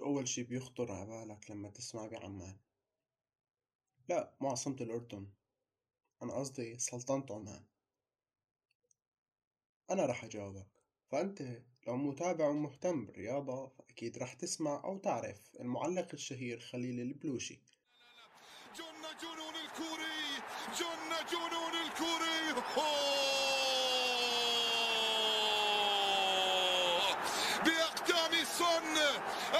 شو 0.00 0.06
أول 0.06 0.28
شي 0.28 0.42
بيخطر 0.42 0.92
على 0.92 1.06
بالك 1.06 1.50
لما 1.50 1.70
تسمع 1.70 2.06
بعمان؟ 2.06 2.56
لا 4.08 4.34
مو 4.40 4.48
عاصمة 4.48 4.76
الأردن 4.80 5.26
أنا 6.22 6.32
قصدي 6.32 6.78
سلطنة 6.78 7.26
عمان. 7.30 7.64
أنا 9.90 10.06
رح 10.06 10.24
أجاوبك 10.24 10.66
فأنت 11.10 11.42
لو 11.86 11.96
متابع 11.96 12.48
ومهتم 12.48 13.06
بالرياضة 13.06 13.68
فأكيد 13.68 14.18
رح 14.18 14.32
تسمع 14.32 14.84
أو 14.84 14.98
تعرف 14.98 15.56
المعلق 15.60 16.08
الشهير 16.12 16.60
خليل 16.60 17.00
البلوشي. 17.00 17.60
جن 18.76 19.02
جنون 19.22 19.54
الكوري 19.64 20.20
جن 20.78 21.26
جنون 21.32 21.74
الكوري 21.86 22.52
بأقدام 27.64 27.99
صن 28.60 28.96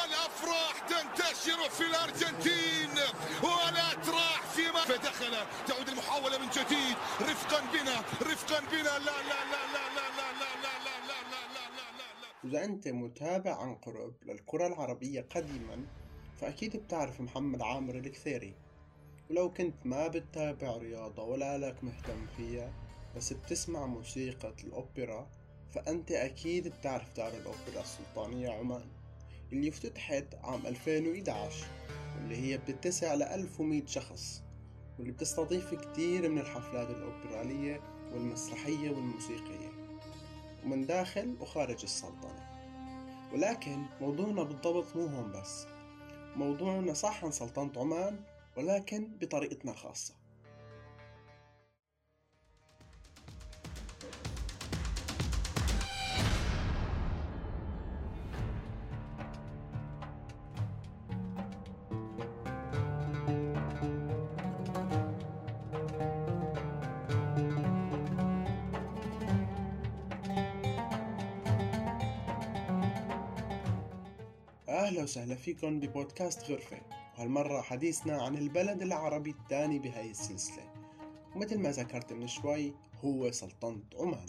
الأفراح 0.04 0.74
تنتشر 0.88 1.70
في 1.70 1.80
الأرجنتين 1.86 2.90
والأتراح 3.42 4.42
فيما 4.54 4.80
فدخل 4.80 5.34
تعود 5.66 5.88
المحاولة 5.88 6.38
من 6.38 6.48
جديد 6.48 6.96
رفقا 7.20 7.60
بنا 7.72 7.96
رفقا 8.32 8.60
بنا 8.60 8.82
لا 8.82 8.98
لا 8.98 9.40
لا 9.52 9.62
لا 9.74 9.84
لا 9.96 10.06
لا 10.16 10.32
لا 10.40 10.62
لا 10.62 11.04
لا 11.08 11.30
لا 11.32 11.68
لا 11.74 11.86
لا 11.98 12.08
لا 12.22 12.28
إذا 12.44 12.64
أنت 12.64 12.88
متابع 12.88 13.62
عن 13.62 13.74
قرب 13.74 14.14
للكرة 14.26 14.66
العربية 14.66 15.26
قديما 15.34 15.86
فأكيد 16.40 16.76
بتعرف 16.76 17.20
محمد 17.20 17.62
عامر 17.62 17.94
الكثيري 17.94 18.54
ولو 19.30 19.52
كنت 19.52 19.86
ما 19.86 20.08
بتتابع 20.08 20.76
رياضة 20.76 21.22
ولا 21.22 21.58
لك 21.58 21.84
مهتم 21.84 22.26
فيها 22.36 22.72
بس 23.16 23.32
بتسمع 23.32 23.86
موسيقى 23.86 24.54
الأوبرا 24.64 25.28
فأنت 25.74 26.12
أكيد 26.12 26.68
بتعرف 26.68 27.16
دار 27.16 27.32
الأوبرا 27.32 27.80
السلطانية 27.80 28.50
عمان 28.50 28.88
اللي 29.52 29.68
افتتحت 29.68 30.24
عام 30.42 30.66
2011 30.66 31.66
واللي 32.16 32.36
هي 32.36 32.58
بتتسع 32.58 33.14
ل 33.14 33.22
1100 33.22 33.86
شخص 33.86 34.42
واللي 34.98 35.12
بتستضيف 35.12 35.74
كتير 35.74 36.28
من 36.28 36.38
الحفلات 36.38 36.90
الأوبرالية 36.90 37.80
والمسرحية 38.12 38.90
والموسيقية 38.90 39.70
ومن 40.64 40.86
داخل 40.86 41.36
وخارج 41.40 41.82
السلطنة. 41.82 42.50
ولكن 43.32 43.82
موضوعنا 44.00 44.42
بالضبط 44.42 44.96
مو 44.96 45.06
هون 45.06 45.32
بس 45.32 45.66
موضوعنا 46.36 46.94
صح 46.94 47.24
عن 47.24 47.30
سلطنة 47.30 47.72
عمان 47.76 48.20
ولكن 48.56 49.08
بطريقتنا 49.20 49.72
الخاصة 49.72 50.14
أهلا 74.90 75.02
وسهلا 75.02 75.34
فيكم 75.34 75.80
ببودكاست 75.80 76.50
غرفة 76.50 76.80
وهالمرة 77.18 77.60
حديثنا 77.60 78.22
عن 78.22 78.36
البلد 78.36 78.82
العربي 78.82 79.30
الثاني 79.30 79.78
بهاي 79.78 80.10
السلسلة. 80.10 80.72
ومثل 81.36 81.58
ما 81.58 81.70
ذكرت 81.70 82.12
من 82.12 82.28
شوي 82.28 82.74
هو 83.04 83.30
سلطنة 83.30 83.82
عمان. 83.98 84.26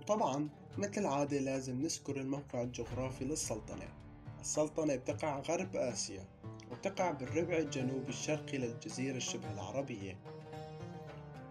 وطبعا 0.00 0.48
مثل 0.78 1.00
العادة 1.00 1.38
لازم 1.38 1.82
نذكر 1.82 2.16
الموقع 2.16 2.62
الجغرافي 2.62 3.24
للسلطنة. 3.24 3.88
السلطنة 4.40 4.96
بتقع 4.96 5.38
غرب 5.38 5.76
آسيا 5.76 6.24
وبتقع 6.70 7.10
بالربع 7.10 7.56
الجنوبي 7.58 8.08
الشرقي 8.08 8.58
للجزيرة 8.58 9.16
الشبه 9.16 9.52
العربية. 9.52 10.18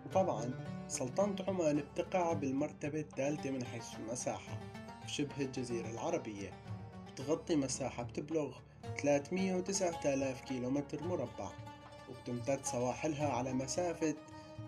وطبعا 0.06 0.52
سلطنة 0.88 1.36
عمان 1.48 1.84
بتقع 1.94 2.34
بالمرتبة 2.34 3.00
الثالثة 3.00 3.52
من 3.52 3.66
حيث 3.66 3.96
المساحة 4.00 4.60
في 5.02 5.14
شبه 5.14 5.42
الجزيرة 5.42 5.90
العربية. 5.90 6.67
بتغطي 7.18 7.56
مساحة 7.56 8.04
بتبلغ 8.04 8.58
309 8.98 10.14
آلاف 10.14 10.42
كيلومتر 10.42 11.04
مربع 11.04 11.52
وبتمتد 12.10 12.66
سواحلها 12.66 13.30
على 13.30 13.54
مسافة 13.54 14.16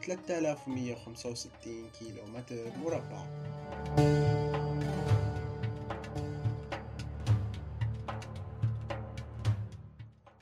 3165 0.02 1.90
كيلومتر 2.00 2.78
مربع. 2.78 3.26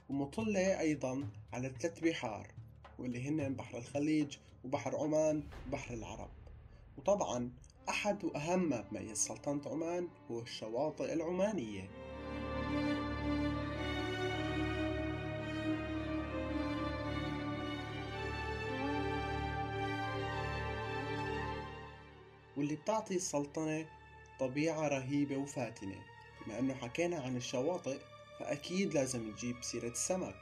ومطلة 0.10 0.80
أيضا 0.80 1.28
على 1.54 1.72
ثلاث 1.80 2.00
بحار 2.00 2.48
واللي 3.00 3.30
هن 3.30 3.54
بحر 3.54 3.78
الخليج 3.78 4.38
وبحر 4.64 4.96
عمان 4.96 5.44
وبحر 5.68 5.94
العرب. 5.94 6.30
وطبعا 6.98 7.52
أحد 7.90 8.24
وأهم 8.24 8.70
ما 8.70 8.82
بميز 8.92 9.18
سلطنة 9.18 9.62
عمان 9.66 10.08
هو 10.32 10.40
الشواطئ 10.40 11.14
العمانية. 11.14 11.90
واللي 22.58 22.76
بتعطي 22.76 23.16
السلطنة 23.16 23.86
طبيعة 24.40 24.88
رهيبة 24.88 25.38
وفاتنة. 25.38 26.02
بما 26.46 26.60
أنه 26.60 26.74
حكينا 26.74 27.20
عن 27.20 27.36
الشواطئ 27.36 28.00
فأكيد 28.40 28.94
لازم 28.94 29.30
نجيب 29.30 29.56
سيرة 29.62 29.88
السمك. 29.88 30.36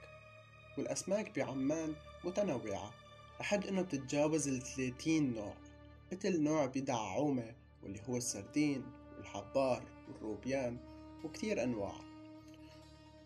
والأسماك 0.78 1.40
بعمان 1.40 1.96
متنوعة. 2.24 2.94
لحد 3.40 3.68
أنه 3.68 3.82
بتتجاوز 3.82 4.48
ال 4.48 4.62
30 4.62 5.34
نوع. 5.34 5.65
مثل 6.16 6.42
نوع 6.42 6.66
بدع 6.66 6.96
عومة 6.96 7.56
واللي 7.84 8.02
هو 8.10 8.18
السردين 8.18 8.84
والحبار 9.18 9.84
والروبيان 10.08 10.78
وكتير 11.24 11.64
أنواع. 11.64 11.96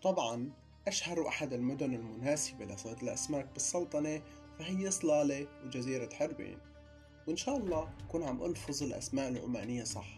طبعا 0.02 0.50
أشهر 0.86 1.28
أحد 1.28 1.52
المدن 1.52 1.94
المناسبة 1.94 2.64
لصيد 2.64 3.02
الأسماك 3.02 3.48
بالسلطنة 3.52 4.22
فهي 4.58 4.90
صلالة 4.90 5.46
وجزيرة 5.64 6.14
حربين. 6.14 6.58
وإن 7.26 7.36
شاء 7.36 7.56
الله 7.56 7.92
كون 8.08 8.22
عم 8.22 8.44
ألفظ 8.44 8.82
الأسماء 8.82 9.28
العمانية 9.28 9.84
صح. 9.84 10.16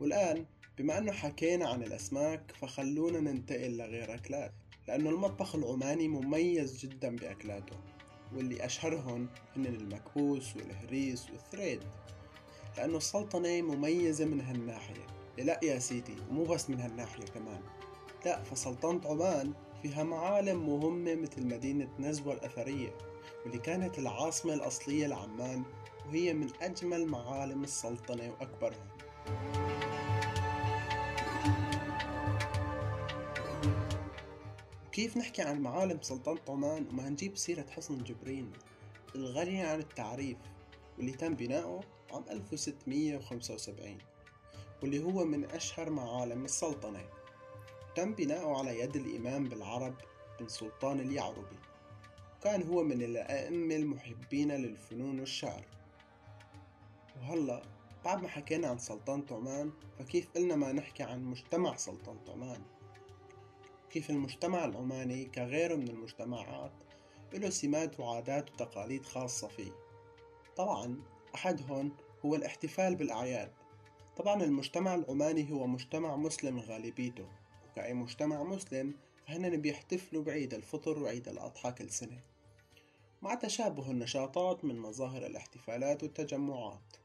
والآن 0.00 0.46
بما 0.78 0.98
أنه 0.98 1.12
حكينا 1.12 1.68
عن 1.68 1.82
الأسماك 1.82 2.52
فخلونا 2.60 3.20
ننتقل 3.20 3.76
لغير 3.76 4.14
أكلات 4.14 4.52
لأنه 4.88 5.10
المطبخ 5.10 5.54
العماني 5.54 6.08
مميز 6.08 6.86
جدا 6.86 7.16
بأكلاته. 7.16 7.76
واللي 8.36 8.64
أشهرهن 8.64 9.26
هن 9.56 9.66
المكبوس 9.66 10.56
والهريس 10.56 11.30
والثريد. 11.30 11.80
لأنه 12.76 12.96
السلطنة 12.96 13.62
مميزة 13.62 14.24
من 14.24 14.40
هالناحية. 14.40 15.06
لا 15.38 15.60
يا 15.62 15.78
سيدي 15.78 16.16
مو 16.30 16.44
بس 16.44 16.70
من 16.70 16.80
هالناحية 16.80 17.24
كمان. 17.24 17.60
لا 18.24 18.42
فسلطنة 18.42 19.00
عمان 19.04 19.52
فيها 19.82 20.04
معالم 20.04 20.68
مهمة 20.68 21.14
مثل 21.14 21.46
مدينة 21.46 21.88
نزوة 21.98 22.34
الأثرية 22.34 22.94
واللي 23.44 23.58
كانت 23.58 23.98
العاصمة 23.98 24.54
الأصلية 24.54 25.06
لعمان 25.06 25.62
وهي 26.06 26.34
من 26.34 26.48
أجمل 26.62 27.06
معالم 27.06 27.64
السلطنة 27.64 28.30
وأكبرها. 28.30 28.86
وكيف 34.92 35.16
نحكي 35.16 35.42
عن 35.42 35.60
معالم 35.60 36.02
سلطنة 36.02 36.40
عمان 36.48 36.86
وما 36.90 37.08
نجيب 37.08 37.36
سيرة 37.36 37.66
حصن 37.70 38.04
جبرين 38.04 38.52
الغني 39.14 39.62
عن 39.62 39.78
التعريف 39.78 40.38
واللي 40.96 41.12
تم 41.12 41.34
بناؤه 41.34 41.80
عام 42.12 42.24
1675 42.30 43.98
واللي 44.82 45.04
هو 45.04 45.24
من 45.24 45.44
أشهر 45.44 45.90
معالم 45.90 46.44
السلطنة. 46.44 47.04
تم 47.96 48.14
بناؤه 48.14 48.58
على 48.58 48.80
يد 48.80 48.96
الإمام 48.96 49.48
بالعرب 49.48 49.94
بن 50.40 50.48
سلطان 50.48 51.00
اليعربي. 51.00 51.58
وكان 52.40 52.62
هو 52.62 52.82
من 52.82 53.02
الأئمة 53.02 53.74
المحبين 53.74 54.52
للفنون 54.52 55.20
والشعر. 55.20 55.64
وهلأ 57.16 57.62
بعد 58.04 58.22
ما 58.22 58.28
حكينا 58.28 58.68
عن 58.68 58.78
سلطنة 58.78 59.24
عمان 59.30 59.72
فكيف 59.98 60.28
قلنا 60.34 60.56
ما 60.56 60.72
نحكي 60.72 61.02
عن 61.02 61.24
مجتمع 61.24 61.76
سلطنة 61.76 62.20
عمان 62.28 62.62
كيف 63.92 64.10
المجتمع 64.10 64.64
العماني 64.64 65.24
كغيره 65.24 65.74
من 65.74 65.88
المجتمعات 65.88 66.72
له 67.32 67.50
سمات 67.50 68.00
وعادات 68.00 68.50
وتقاليد 68.50 69.04
خاصة 69.04 69.48
فيه. 69.48 69.72
طبعا 70.56 71.02
أحدهم 71.34 71.92
هو 72.24 72.34
الاحتفال 72.34 72.94
بالأعياد. 72.94 73.52
طبعا 74.16 74.42
المجتمع 74.42 74.94
العماني 74.94 75.52
هو 75.52 75.66
مجتمع 75.66 76.16
مسلم 76.16 76.58
غالبيته 76.58 77.28
وكأي 77.70 77.94
مجتمع 77.94 78.42
مسلم 78.42 78.94
فهن 79.26 79.60
بيحتفلوا 79.60 80.22
بعيد 80.24 80.54
الفطر 80.54 80.98
وعيد 80.98 81.28
الأضحى 81.28 81.72
كل 81.72 81.90
سنة. 81.90 82.20
مع 83.22 83.34
تشابه 83.34 83.90
النشاطات 83.90 84.64
من 84.64 84.78
مظاهر 84.78 85.26
الاحتفالات 85.26 86.02
والتجمعات. 86.02 86.96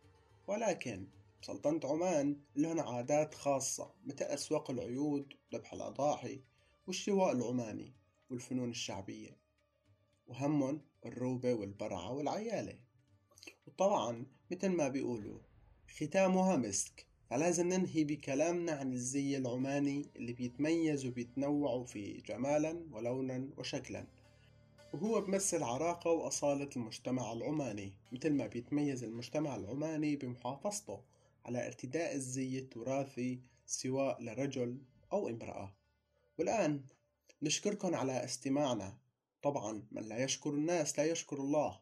ولكن 0.47 1.07
بسلطنة 1.41 1.79
عمان 1.83 2.37
لهم 2.55 2.79
عادات 2.79 3.35
خاصة 3.35 3.91
مثل 4.05 4.25
أسواق 4.25 4.71
العيود 4.71 5.33
وذبح 5.53 5.73
الأضاحي 5.73 6.41
والشواء 6.87 7.31
العماني 7.31 7.93
والفنون 8.29 8.69
الشعبية 8.69 9.37
وهمن 10.27 10.79
الروبة 11.05 11.53
والبرعة 11.53 12.11
والعيالة. 12.11 12.79
وطبعا 13.67 14.25
مثل 14.51 14.69
ما 14.69 14.87
بيقولوا 14.87 15.39
ختامها 15.97 16.55
مسك. 16.55 17.07
فلازم 17.29 17.67
ننهي 17.67 18.03
بكلامنا 18.03 18.71
عن 18.71 18.93
الزي 18.93 19.37
العماني 19.37 20.05
اللي 20.15 20.33
بيتميز 20.33 21.05
وبيتنوع 21.05 21.83
فيه 21.83 22.21
جمالا 22.21 22.87
ولونا 22.91 23.49
وشكلا 23.57 24.07
وهو 24.93 25.21
بمثل 25.21 25.63
عراقة 25.63 26.11
وأصالة 26.11 26.69
المجتمع 26.75 27.33
العماني 27.33 27.93
مثل 28.11 28.33
ما 28.33 28.47
بيتميز 28.47 29.03
المجتمع 29.03 29.55
العماني 29.55 30.15
بمحافظته 30.15 31.01
على 31.45 31.67
ارتداء 31.67 32.15
الزي 32.15 32.59
التراثي 32.59 33.39
سواء 33.65 34.23
لرجل 34.23 34.77
أو 35.13 35.29
امرأة. 35.29 35.73
والآن 36.37 36.85
نشكركم 37.41 37.95
على 37.95 38.23
استماعنا. 38.23 38.97
طبعا 39.41 39.87
من 39.91 40.03
لا 40.03 40.23
يشكر 40.23 40.49
الناس 40.49 40.99
لا 40.99 41.05
يشكر 41.05 41.37
الله. 41.37 41.81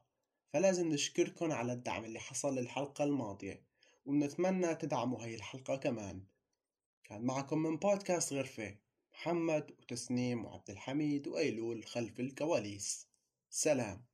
فلازم 0.54 0.90
نشكركم 0.90 1.52
على 1.52 1.74
الدعم 1.74 2.06
اللي 2.06 2.20
حصل 2.20 2.56
للحلقة 2.56 3.04
الماضية 3.04 3.62
ونتمنى 4.06 4.76
تدعموا 4.76 5.24
هاي 5.24 5.36
الحلقة 5.36 5.76
كمان. 5.76 6.24
كان 7.04 7.22
معكم 7.22 7.58
من 7.58 7.78
بودكاست 7.78 8.34
غرفة 8.34 8.76
محمد 9.14 9.72
وتسنيم 9.72 10.46
وعبد 10.46 10.70
الحميد 10.70 11.28
وأيلول 11.28 11.86
خلف 11.86 12.20
الكواليس. 12.20 13.08
سلام. 13.50 14.06